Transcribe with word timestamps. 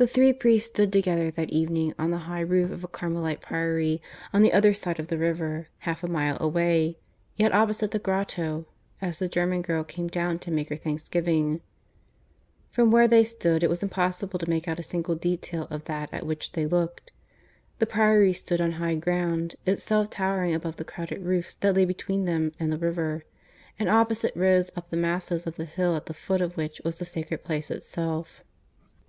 (V) 0.00 0.04
The 0.04 0.10
three 0.12 0.32
priests 0.32 0.70
stood 0.70 0.92
together 0.92 1.28
that 1.32 1.50
evening 1.50 1.92
on 1.98 2.12
the 2.12 2.18
high 2.30 2.38
roof 2.42 2.70
of 2.70 2.84
a 2.84 2.86
Carmelite 2.86 3.40
priory, 3.40 4.00
on 4.32 4.42
the 4.42 4.52
other 4.52 4.72
side 4.72 5.00
of 5.00 5.08
the 5.08 5.18
river, 5.18 5.66
half 5.78 6.04
a 6.04 6.08
mile 6.08 6.36
away, 6.40 6.98
yet 7.34 7.52
opposite 7.52 7.90
the 7.90 7.98
grotto, 7.98 8.64
as 9.02 9.18
the 9.18 9.26
German 9.26 9.60
girl 9.60 9.82
came 9.82 10.06
down 10.06 10.38
to 10.38 10.52
make 10.52 10.68
her 10.68 10.76
thanksgiving. 10.76 11.62
From 12.70 12.92
where 12.92 13.08
they 13.08 13.24
stood 13.24 13.64
it 13.64 13.68
was 13.68 13.82
impossible 13.82 14.38
to 14.38 14.48
make 14.48 14.68
out 14.68 14.78
a 14.78 14.84
single 14.84 15.16
detail 15.16 15.66
of 15.68 15.86
that 15.86 16.14
at 16.14 16.24
which 16.24 16.52
they 16.52 16.64
looked. 16.64 17.10
The 17.80 17.86
priory 17.86 18.32
stood 18.34 18.60
on 18.60 18.70
high 18.78 18.94
ground, 18.94 19.56
itself 19.66 20.10
towering 20.10 20.54
above 20.54 20.76
the 20.76 20.84
crowded 20.84 21.22
roofs 21.24 21.56
that 21.56 21.74
lay 21.74 21.84
between 21.84 22.24
them 22.24 22.52
and 22.60 22.70
the 22.70 22.78
river; 22.78 23.24
and 23.80 23.88
opposite 23.88 24.36
rose 24.36 24.70
up 24.76 24.90
the 24.90 24.96
masses 24.96 25.44
of 25.44 25.56
the 25.56 25.64
hill 25.64 25.96
at 25.96 26.06
the 26.06 26.14
foot 26.14 26.40
of 26.40 26.56
which 26.56 26.80
was 26.84 27.00
the 27.00 27.04
sacred 27.04 27.42
place 27.42 27.68
itself. 27.68 28.44